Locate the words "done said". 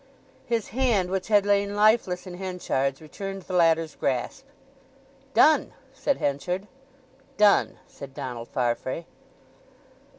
5.35-6.17, 7.37-8.15